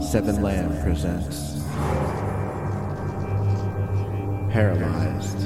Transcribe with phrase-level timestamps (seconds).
[0.00, 1.60] Seven Lamb presents
[4.52, 5.36] Paralyzed.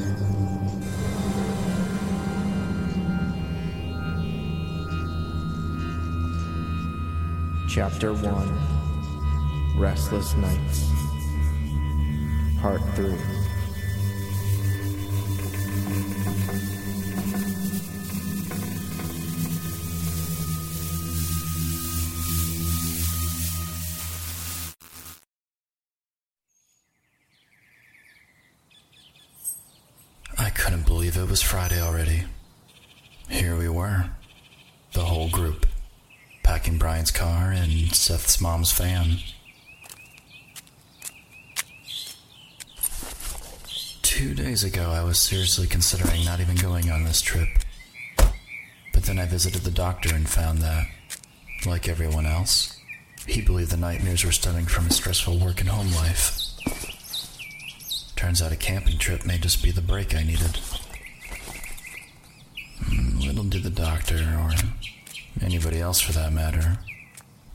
[7.69, 10.91] Chapter 1 Restless Nights
[12.61, 13.50] Part 3
[38.39, 39.20] mom's fan.
[44.03, 47.48] Two days ago, I was seriously considering not even going on this trip.
[48.92, 50.86] But then I visited the doctor and found that,
[51.64, 52.78] like everyone else,
[53.27, 56.36] he believed the nightmares were stemming from his stressful work and home life.
[58.17, 60.58] Turns out a camping trip may just be the break I needed.
[62.84, 64.53] Hmm, Little did the doctor, or
[65.41, 66.78] anybody else for that matter,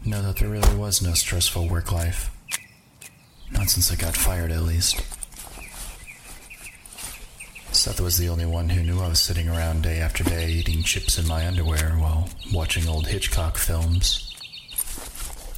[0.05, 2.31] know that there really was no stressful work life.
[3.51, 5.01] Not since I got fired, at least.
[7.71, 10.81] Seth was the only one who knew I was sitting around day after day eating
[10.81, 14.33] chips in my underwear while watching old Hitchcock films.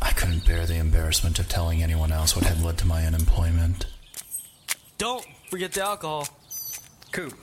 [0.02, 3.86] I couldn't bear the embarrassment of telling anyone else what had led to my unemployment.
[4.98, 6.28] Don't forget the alcohol.
[7.12, 7.34] Coop,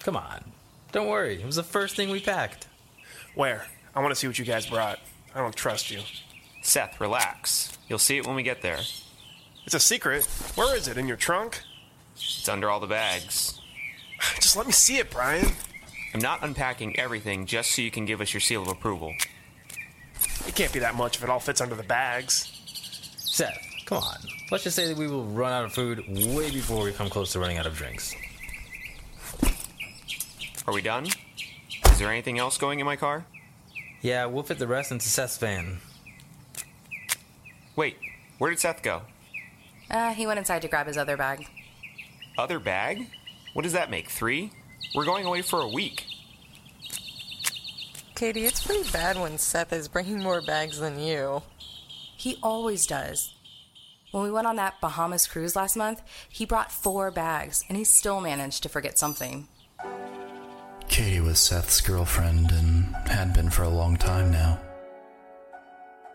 [0.00, 0.44] come on.
[0.92, 1.40] Don't worry.
[1.40, 2.66] It was the first thing we packed.
[3.34, 3.66] Where?
[3.94, 4.98] I want to see what you guys brought.
[5.34, 6.00] I don't trust you.
[6.68, 7.78] Seth, relax.
[7.88, 8.80] You'll see it when we get there.
[9.64, 10.26] It's a secret.
[10.54, 10.98] Where is it?
[10.98, 11.62] In your trunk?
[12.14, 13.58] It's under all the bags.
[14.34, 15.46] Just let me see it, Brian.
[16.12, 19.14] I'm not unpacking everything just so you can give us your seal of approval.
[20.46, 22.50] It can't be that much if it all fits under the bags.
[23.16, 24.16] Seth, come on.
[24.50, 27.32] Let's just say that we will run out of food way before we come close
[27.32, 28.14] to running out of drinks.
[30.66, 31.06] Are we done?
[31.86, 33.24] Is there anything else going in my car?
[34.02, 35.78] Yeah, we'll fit the rest into Seth's van.
[37.78, 37.96] Wait,
[38.38, 39.02] where did Seth go?
[39.88, 41.46] Uh, he went inside to grab his other bag.
[42.36, 43.06] Other bag?
[43.52, 44.10] What does that make?
[44.10, 44.50] Three?
[44.96, 46.04] We're going away for a week.
[48.16, 51.42] Katie, it's pretty bad when Seth is bringing more bags than you.
[52.16, 53.32] He always does.
[54.10, 57.84] When we went on that Bahamas cruise last month, he brought four bags, and he
[57.84, 59.46] still managed to forget something.
[60.88, 64.58] Katie was Seth's girlfriend and had been for a long time now.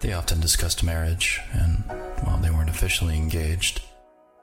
[0.03, 1.77] They often discussed marriage, and
[2.25, 3.81] while they weren't officially engaged,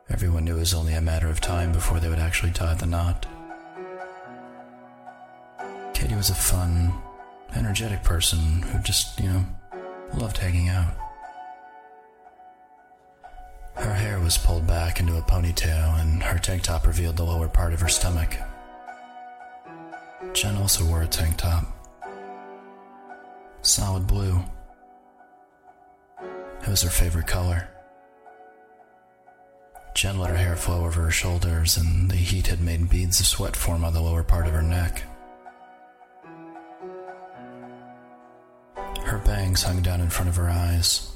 [0.09, 2.87] everyone knew it was only a matter of time before they would actually tie the
[2.87, 3.27] knot.
[5.93, 6.95] Katie was a fun,
[7.55, 9.45] energetic person who just, you know,
[10.15, 10.95] loved hanging out.
[13.75, 17.49] Her hair was pulled back into a ponytail, and her tank top revealed the lower
[17.49, 18.35] part of her stomach.
[20.33, 21.67] Jenn also wore a tank top.
[23.61, 24.43] Solid blue.
[26.63, 27.69] It was her favorite color.
[29.95, 33.27] Jenn let her hair flow over her shoulders, and the heat had made beads of
[33.27, 35.03] sweat form on the lower part of her neck.
[39.03, 41.11] Her bangs hung down in front of her eyes,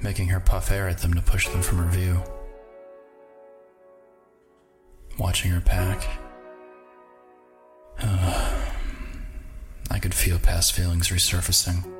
[0.00, 2.22] making her puff air at them to push them from her view.
[5.18, 6.06] Watching her pack,
[9.90, 11.97] I could feel past feelings resurfacing.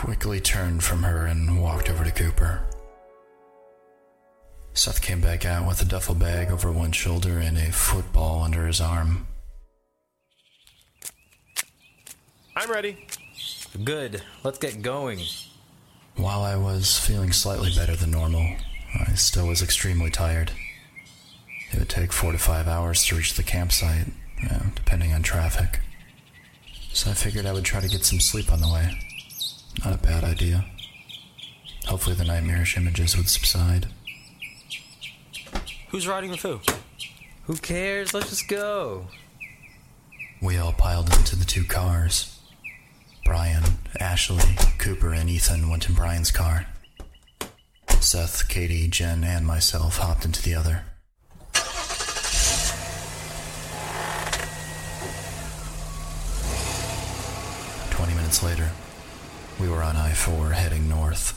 [0.00, 2.62] Quickly turned from her and walked over to Cooper.
[4.72, 8.66] Seth came back out with a duffel bag over one shoulder and a football under
[8.66, 9.26] his arm.
[12.56, 13.06] I'm ready.
[13.84, 14.22] Good.
[14.42, 15.20] Let's get going.
[16.16, 18.56] While I was feeling slightly better than normal,
[19.06, 20.50] I still was extremely tired.
[21.72, 24.06] It would take four to five hours to reach the campsite,
[24.42, 25.80] you know, depending on traffic.
[26.94, 28.98] So I figured I would try to get some sleep on the way.
[29.84, 30.66] Not a bad idea.
[31.86, 33.86] Hopefully the nightmarish images would subside.
[35.88, 36.60] Who's riding with who?
[37.44, 38.12] Who cares?
[38.12, 39.06] Let's just go.
[40.42, 42.38] We all piled into the two cars.
[43.24, 43.64] Brian,
[43.98, 46.66] Ashley, Cooper, and Ethan went in Brian's car.
[48.00, 50.84] Seth, Katie, Jenn, and myself hopped into the other.
[57.90, 58.70] Twenty minutes later,
[59.60, 61.36] we were on I 4 heading north.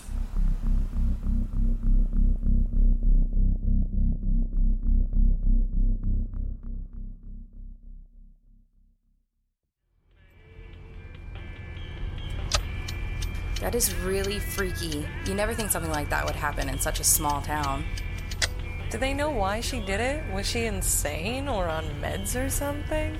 [13.59, 15.05] That is really freaky.
[15.25, 17.83] You never think something like that would happen in such a small town.
[18.89, 20.23] Do they know why she did it?
[20.33, 23.17] Was she insane or on meds or something?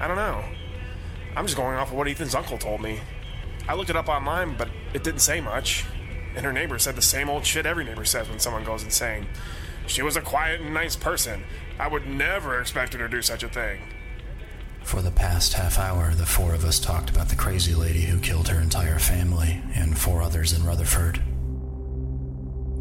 [0.00, 0.44] I don't know.
[1.36, 3.00] I'm just going off of what Ethan's uncle told me.
[3.68, 5.84] I looked it up online, but it didn't say much.
[6.34, 9.26] And her neighbor said the same old shit every neighbor says when someone goes insane.
[9.86, 11.44] She was a quiet and nice person.
[11.78, 13.80] I would never expect her to do such a thing.
[14.82, 18.18] For the past half hour, the four of us talked about the crazy lady who
[18.20, 21.22] killed her entire family and four others in Rutherford.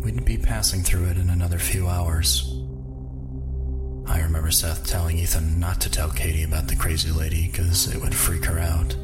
[0.04, 2.54] We'd be passing through it in another few hours.
[4.06, 8.02] I remember Seth telling Ethan not to tell Katie about the crazy lady because it
[8.02, 8.96] would freak her out.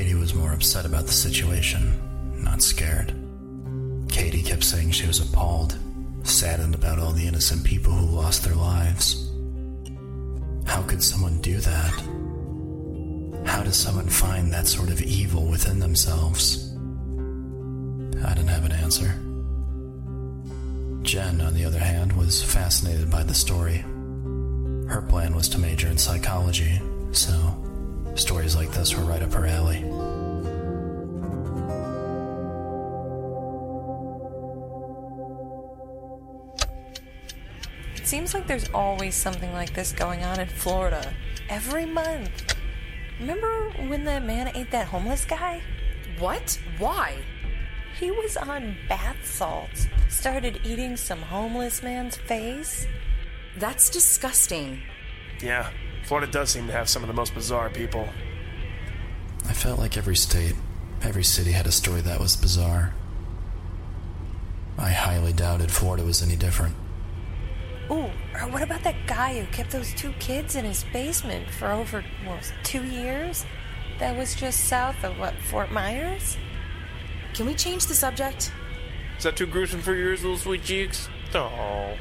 [0.00, 1.92] Katie was more upset about the situation,
[2.42, 3.12] not scared.
[4.08, 5.76] Katie kept saying she was appalled,
[6.22, 9.30] saddened about all the innocent people who lost their lives.
[10.64, 11.92] How could someone do that?
[13.46, 16.74] How does someone find that sort of evil within themselves?
[18.24, 19.14] I didn't have an answer.
[21.02, 23.84] Jenn, on the other hand, was fascinated by the story.
[24.88, 26.80] Her plan was to major in psychology,
[27.12, 27.59] so
[28.20, 29.78] stories like this were right up her alley.
[37.96, 41.14] It seems like there's always something like this going on in Florida.
[41.48, 42.54] Every month.
[43.18, 45.62] Remember when the man ate that homeless guy?
[46.18, 46.58] What?
[46.78, 47.16] Why?
[47.98, 49.86] He was on bath salts.
[50.08, 52.86] Started eating some homeless man's face.
[53.56, 54.82] That's disgusting.
[55.42, 55.70] Yeah,
[56.04, 58.08] Florida does seem to have some of the most bizarre people.
[59.48, 60.54] I felt like every state,
[61.02, 62.94] every city had a story that was bizarre.
[64.78, 66.74] I highly doubted Florida was any different.
[67.90, 71.70] Ooh, or what about that guy who kept those two kids in his basement for
[71.70, 73.44] over, what two years?
[73.98, 76.38] That was just south of, what, Fort Myers?
[77.34, 78.52] Can we change the subject?
[79.18, 81.08] Is that too gruesome for yours, little sweet cheeks?
[81.34, 81.96] Oh.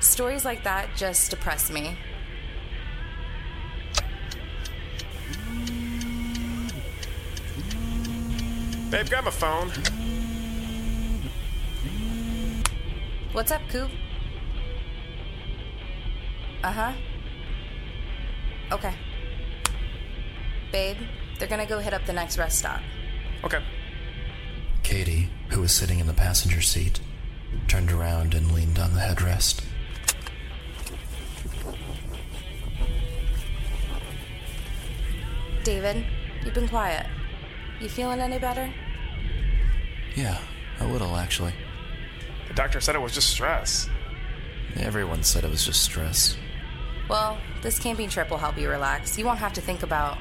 [0.00, 1.96] Stories like that just depress me.
[8.90, 9.70] Babe, grab my phone.
[13.32, 13.90] What's up, Coop?
[16.62, 16.92] Uh huh.
[18.70, 18.94] Okay.
[20.70, 20.96] Babe,
[21.38, 22.80] they're gonna go hit up the next rest stop.
[23.42, 23.62] Okay.
[24.84, 27.00] Katie, who was sitting in the passenger seat,
[27.66, 29.64] turned around and leaned on the headrest.
[35.64, 36.06] David,
[36.44, 37.06] you've been quiet.
[37.80, 38.72] You feeling any better?
[40.14, 40.38] Yeah,
[40.80, 41.52] a little actually.
[42.48, 43.88] The doctor said it was just stress.
[44.76, 46.36] Everyone said it was just stress.
[47.08, 49.18] Well, this camping trip will help you relax.
[49.18, 50.18] You won't have to think about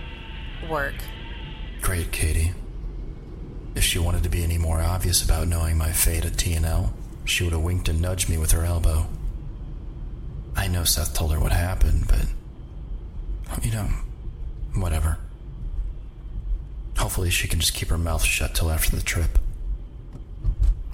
[0.69, 0.95] work.
[1.81, 2.51] Great, Katie.
[3.75, 6.91] If she wanted to be any more obvious about knowing my fate at TNL,
[7.25, 9.07] she would have winked and nudged me with her elbow.
[10.55, 12.25] I know Seth told her what happened, but.
[13.63, 13.87] You know,
[14.75, 15.17] whatever.
[17.05, 19.37] Hopefully, she can just keep her mouth shut till after the trip.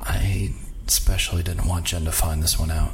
[0.01, 0.53] I
[0.85, 2.91] especially didn't want Jenn to find this one out.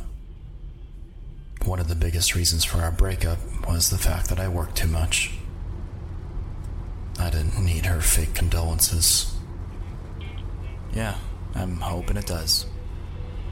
[1.66, 4.88] One of the biggest reasons for our breakup was the fact that I worked too
[4.88, 5.32] much.
[7.18, 9.34] I didn't need her fake condolences.
[10.94, 11.18] Yeah,
[11.56, 12.68] I'm hoping it does.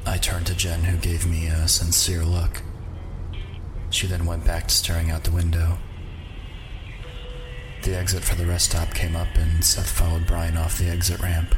[0.05, 2.61] I turned to Jenn, who gave me a sincere look.
[3.89, 5.79] She then went back to staring out the window.
[7.85, 11.19] The exit for the rest stop came up, and Seth followed Brian off the exit
[11.21, 11.53] ramp.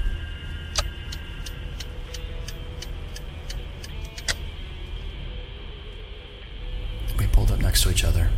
[7.17, 8.29] We pulled up next to each other.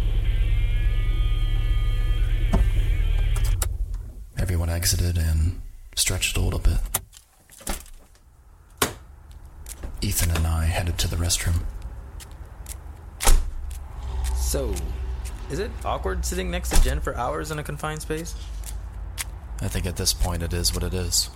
[4.37, 5.59] Everyone exited and
[5.95, 6.77] stretched a little bit.
[10.01, 11.63] Ethan and I headed to the restroom.
[14.37, 14.75] So,
[15.49, 18.35] is it awkward sitting next to Jenn for hours in a confined space?
[19.61, 21.29] I think at this point it is what it is.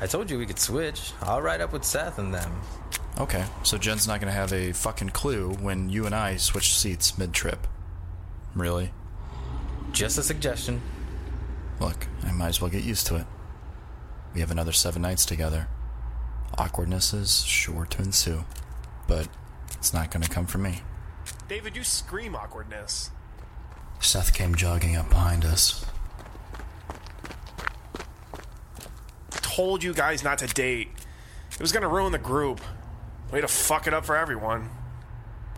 [0.00, 1.12] I told you we could switch.
[1.22, 2.60] I'll ride up with Seth and them.
[3.18, 7.16] Okay, so Jenn's not gonna have a fucking clue when you and I switch seats
[7.16, 7.66] mid trip.
[8.54, 8.92] Really?
[9.92, 10.80] Just a suggestion.
[11.80, 13.26] Look, I might as well get used to it.
[14.34, 15.68] We have another seven nights together.
[16.58, 18.44] Awkwardness is sure to ensue,
[19.06, 19.28] but
[19.72, 20.82] it's not going to come from me.
[21.48, 23.10] David, you scream awkwardness.
[24.00, 25.84] Seth came jogging up behind us.
[29.30, 30.88] Told you guys not to date.
[31.52, 32.60] It was gonna ruin the group.
[33.32, 34.70] Way to fuck it up for everyone.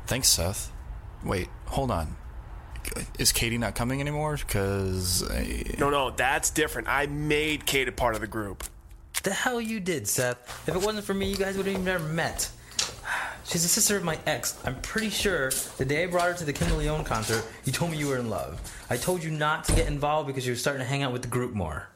[0.06, 0.72] Thanks, Seth.
[1.24, 2.16] Wait, hold on.
[3.18, 4.36] Is Katie not coming anymore?
[4.36, 5.28] Because.
[5.30, 5.64] I...
[5.78, 6.88] No, no, that's different.
[6.88, 8.64] I made Kate a part of the group.
[9.22, 10.68] The hell you did, Seth.
[10.68, 12.50] If it wasn't for me, you guys would have even never met.
[13.48, 14.58] She's a sister of my ex.
[14.66, 17.72] I'm pretty sure the day I brought her to the King of Leon concert, you
[17.72, 18.60] told me you were in love.
[18.90, 21.22] I told you not to get involved because you were starting to hang out with
[21.22, 21.88] the group more.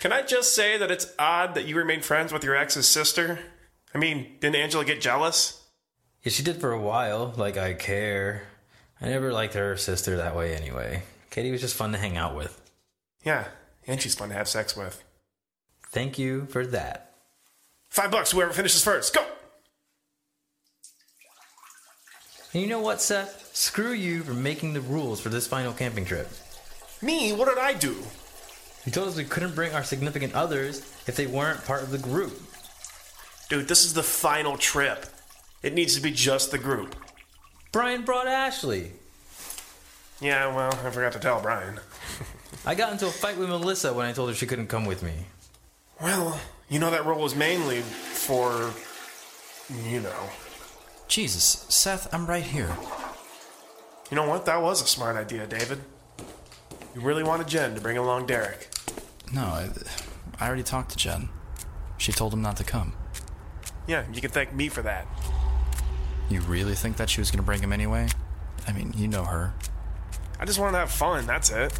[0.00, 3.38] Can I just say that it's odd that you remain friends with your ex's sister?
[3.94, 5.62] I mean, didn't Angela get jealous?
[6.22, 7.32] Yeah, she did for a while.
[7.38, 8.42] Like, I care.
[9.00, 11.04] I never liked her sister that way anyway.
[11.30, 12.60] Katie was just fun to hang out with.
[13.24, 13.46] Yeah,
[13.86, 15.02] and she's fun to have sex with.
[15.88, 17.14] Thank you for that.
[17.88, 19.14] Five bucks, whoever finishes first.
[19.14, 19.24] Go!
[22.54, 23.50] And you know what, Seth?
[23.52, 26.28] Screw you for making the rules for this final camping trip.
[27.02, 27.32] Me?
[27.32, 27.96] What did I do?
[28.86, 31.98] You told us we couldn't bring our significant others if they weren't part of the
[31.98, 32.40] group.
[33.48, 35.06] Dude, this is the final trip.
[35.62, 36.94] It needs to be just the group.
[37.72, 38.92] Brian brought Ashley.
[40.20, 41.80] Yeah, well, I forgot to tell Brian.
[42.66, 45.02] I got into a fight with Melissa when I told her she couldn't come with
[45.02, 45.12] me.
[46.00, 48.70] Well, you know that role was mainly for.
[49.88, 50.30] you know.
[51.14, 52.76] Jesus, Seth, I'm right here.
[54.10, 54.46] You know what?
[54.46, 55.78] That was a smart idea, David.
[56.92, 58.68] You really wanted Jenn to bring along Derek.
[59.32, 59.68] No, I,
[60.40, 61.28] I already talked to Jenn.
[61.98, 62.94] She told him not to come.
[63.86, 65.06] Yeah, you can thank me for that.
[66.30, 68.08] You really think that she was going to bring him anyway?
[68.66, 69.54] I mean, you know her.
[70.40, 71.78] I just wanted to have fun, that's it.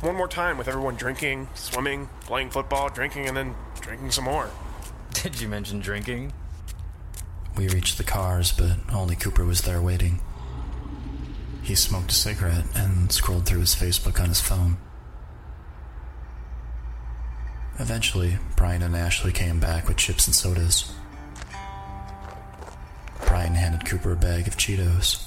[0.00, 4.48] One more time with everyone drinking, swimming, playing football, drinking, and then drinking some more.
[5.12, 6.32] Did you mention drinking?
[7.60, 10.22] We reached the cars, but only Cooper was there waiting.
[11.62, 14.78] He smoked a cigarette and scrolled through his Facebook on his phone.
[17.78, 20.90] Eventually, Brian and Ashley came back with chips and sodas.
[23.26, 25.22] Brian handed Cooper a bag of Cheetos.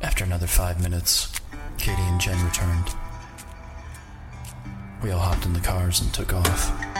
[0.00, 1.32] After another five minutes,
[1.78, 2.96] Katie and Jenn returned.
[5.02, 6.91] We all hopped in the cars and took off.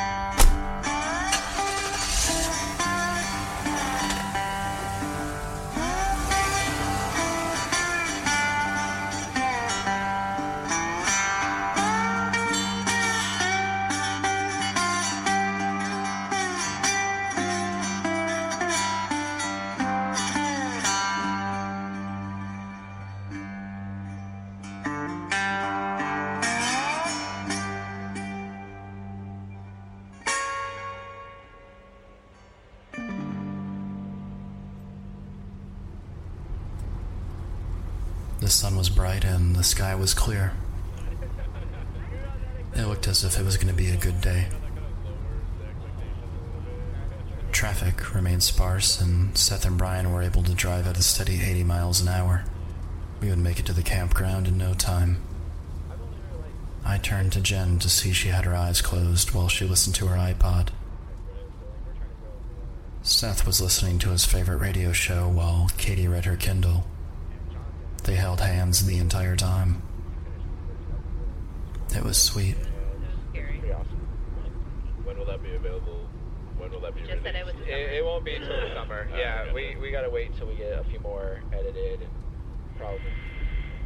[38.52, 40.52] Sun was bright and the sky was clear.
[42.76, 44.49] It looked as if it was going to be a good day.
[47.50, 51.64] Traffic remained sparse, and Seth and Brian were able to drive at a steady 80
[51.64, 52.44] miles an hour.
[53.21, 55.23] We would make it to the campground in no time.
[56.85, 60.09] I turned to Jenn to see she had her eyes closed while she listened to
[60.09, 60.68] her iPod.
[63.02, 66.85] Seth was listening to his favorite radio show while Katie read her Kindle.
[68.04, 69.82] They held hands the entire time.
[71.94, 72.56] It was sweet.
[75.04, 76.09] When will that be available?
[76.56, 79.09] When will that be Just said it was It, it won't be until the summer.
[79.16, 82.11] Yeah, we, we gotta wait until we get a few more edited and
[82.78, 83.00] probably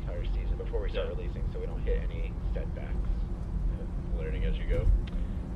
[0.03, 2.95] entire season before we start releasing, so we don't hit any setbacks.
[4.19, 4.87] Learning as you go.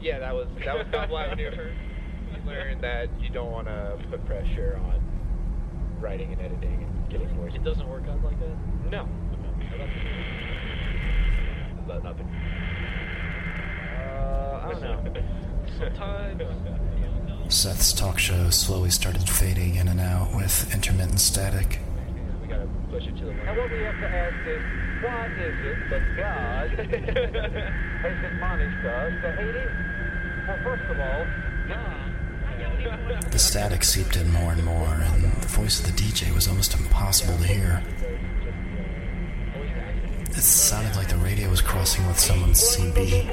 [0.01, 1.51] Yeah, that was that was double avenue.
[2.35, 5.01] We learned that you don't want to put pressure on
[6.01, 7.00] writing and editing and getting voice.
[7.13, 8.57] It doesn't work out like that?
[8.91, 9.09] No.
[11.89, 12.27] That nothing.
[13.99, 15.23] Uh, I don't know.
[15.79, 16.43] Sometimes.
[17.49, 21.81] Seth's talk show slowly started fading in and out with intermittent static.
[22.43, 24.63] We gotta push it to the And what we have to ask is,
[25.03, 26.71] why is it that God
[28.03, 29.91] has admonished us to hate evil?
[30.47, 31.27] Well, first of all,
[31.69, 32.00] God.
[33.31, 36.75] The static seeped in more and more, and the voice of the DJ was almost
[36.75, 37.83] impossible to hear.
[40.31, 43.27] It sounded like the radio was crossing with someone's CB.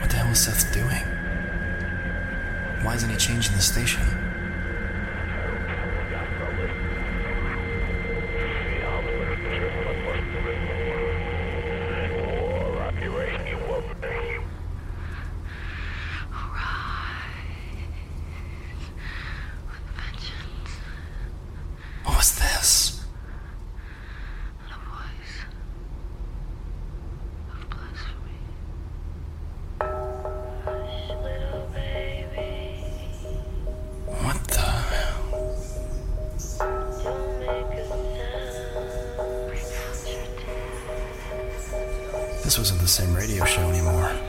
[0.00, 1.04] What the hell is Seth doing?
[2.84, 4.23] Why isn't he changing the station?
[42.54, 44.23] This wasn't the same radio show anymore.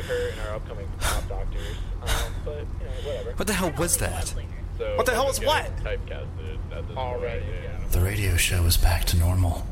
[0.00, 1.76] And her and our upcoming top doctors.
[2.02, 2.08] Um,
[2.44, 3.32] but, you know, whatever.
[3.32, 4.34] What the hell was that?
[4.78, 5.76] So, What the hell we're is what?
[5.78, 7.44] Typecasted Already.
[7.44, 7.78] Yeah.
[7.90, 9.66] The radio show was back to normal.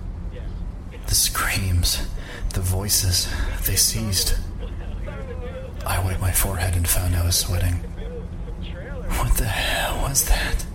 [1.07, 2.07] The screams,
[2.53, 3.33] the voices,
[3.65, 4.39] they ceased.
[5.87, 7.75] I wiped my forehead and found I was sweating.
[9.17, 10.67] What the hell was that?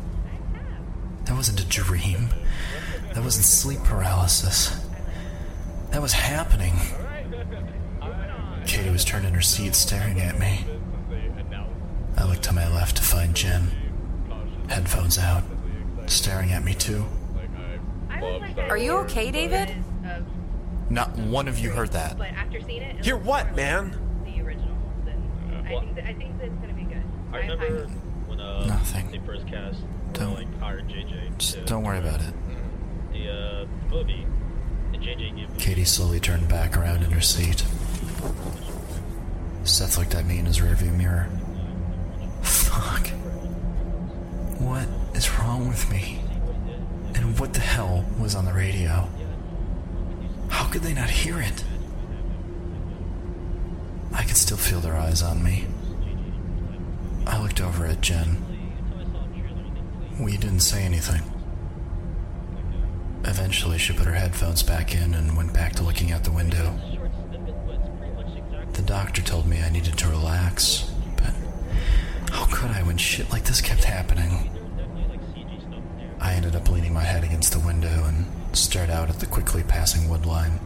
[1.25, 2.29] That wasn't a dream.
[3.13, 4.75] That wasn't sleep paralysis.
[5.91, 6.73] That was happening.
[8.65, 10.65] Katie was turned in her seat staring at me.
[12.17, 13.69] I looked to my left to find Jenn.
[14.69, 15.43] Headphones out,
[16.07, 17.05] staring at me too.
[18.69, 19.75] Are you okay, David?
[20.89, 22.17] Not one of you heard that.
[22.17, 23.91] But after seeing it, and Hear what, man?
[24.25, 27.03] The original, then I think that, I think that gonna be good.
[27.31, 27.87] I remember
[28.27, 29.09] when uh, Nothing.
[29.11, 29.79] they first cast,
[30.13, 31.37] Don't- like hired JJ.
[31.37, 32.33] Just don't worry about it.
[33.11, 34.25] The uh, movie,
[34.93, 37.65] and JJ gave Katie slowly turned back around in her seat.
[39.63, 41.29] Seth looked at me in his rearview mirror.
[42.41, 43.07] Fuck.
[44.59, 46.19] What is wrong with me?
[47.15, 49.07] And what the hell was on the radio?
[50.49, 51.63] How could they not hear it?
[54.13, 55.65] I could still feel their eyes on me.
[57.25, 58.37] I looked over at Jenn.
[60.19, 61.23] We didn't say anything.
[63.25, 66.77] Eventually, she put her headphones back in and went back to looking out the window.
[68.73, 71.33] The doctor told me I needed to relax, but
[72.31, 74.49] how could I when shit like this kept happening?
[76.19, 79.63] I ended up leaning my head against the window and stared out at the quickly
[79.63, 80.59] passing woodline.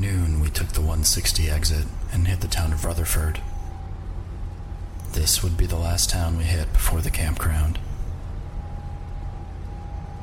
[0.00, 3.40] Noon, we took the 160 exit and hit the town of Rutherford.
[5.12, 7.78] This would be the last town we hit before the campground.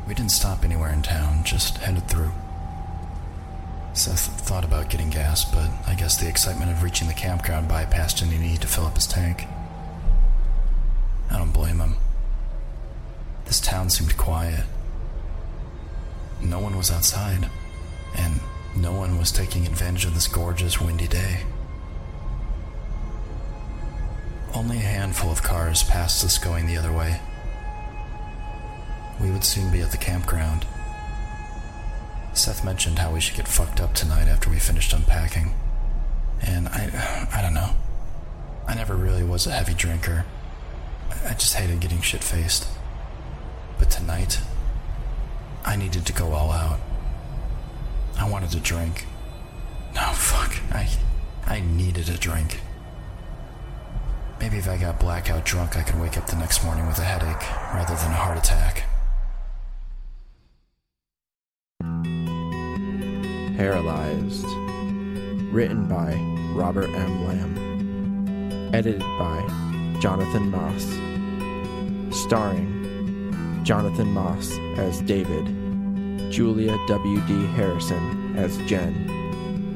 [0.08, 2.32] We didn't stop anywhere in town, just headed through.
[3.94, 8.22] Seth thought about getting gas, but I guess the excitement of reaching the campground bypassed
[8.22, 9.46] any need to fill up his tank.
[11.32, 11.96] I don't blame him.
[13.46, 14.66] This town seemed quiet.
[16.42, 17.50] No one was outside,
[18.86, 21.40] no one was taking advantage of this gorgeous, windy day.
[24.54, 27.20] Only a handful of cars passed us going the other way.
[29.20, 30.68] We would soon be at the campground.
[32.34, 35.56] Seth mentioned how we should get fucked up tonight after we finished unpacking.
[36.44, 37.72] And I I don't know.
[38.68, 40.26] I never really was a heavy drinker.
[41.26, 42.68] I just hated getting shit faced.
[43.80, 44.42] But tonight,
[45.66, 46.80] I needed to go all out.
[48.18, 49.06] I wanted to drink.
[49.94, 50.56] No, fuck.
[50.72, 50.90] I
[51.48, 52.60] I needed a drink.
[54.40, 57.04] Maybe if I got blackout drunk, I could wake up the next morning with a
[57.04, 58.84] headache rather than a heart attack.
[63.58, 64.46] Paralyzed.
[65.54, 66.14] Written by
[66.54, 67.26] Robert M.
[67.26, 68.74] Lamb.
[68.74, 70.84] Edited by Jonathan Moss.
[72.16, 75.48] Starring Jonathan Moss as David,
[76.30, 77.46] Julia W.D.
[77.48, 79.08] Harrison as Jenn,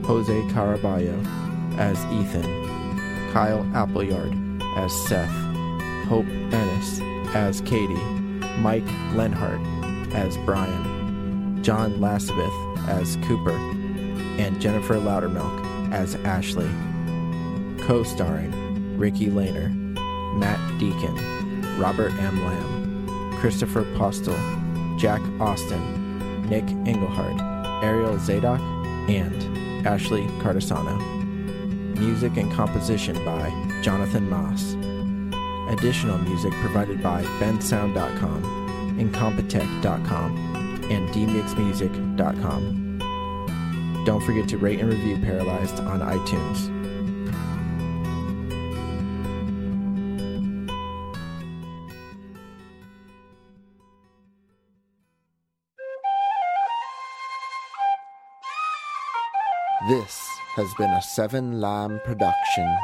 [0.06, 1.18] Jose Caraballo
[1.78, 4.34] as Ethan, Kyle Appleyard
[4.78, 5.30] as Seth,
[6.08, 7.00] Hope Ennis
[7.36, 7.94] as Katie,
[8.60, 9.62] Mike Lenhart
[10.14, 13.58] as Brian, John Lasabeth as Cooper,
[14.40, 16.70] and Jennifer Loudermilk as Ashley.
[17.86, 19.70] Co starring Ricky Lehner,
[20.38, 22.44] Matt Deacon, Robert M.
[22.44, 24.36] Lamb, Christopher Postel,
[24.98, 26.09] Jack Austin,
[26.50, 27.40] Nick Engelhard,
[27.84, 28.60] Ariel Zadok,
[29.10, 30.98] and Ashley Cardasano.
[31.98, 33.50] Music and composition by
[33.82, 34.76] Jonathan Moss.
[35.74, 38.44] Additional music provided by bensound.com,
[38.98, 44.04] incompetech.com, and dmixmusic.com.
[44.06, 46.79] Don't forget to rate and review Paralyzed on iTunes.
[59.90, 62.78] This has been a Seven Lamb production.